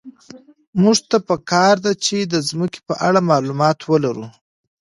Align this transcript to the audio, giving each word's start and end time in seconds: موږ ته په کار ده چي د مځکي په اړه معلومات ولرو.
موږ 0.81 0.97
ته 1.09 1.17
په 1.27 1.35
کار 1.51 1.75
ده 1.85 1.91
چي 2.05 2.17
د 2.33 2.35
مځکي 2.59 2.79
په 2.87 2.93
اړه 3.07 3.19
معلومات 3.31 3.77
ولرو. 3.83 4.25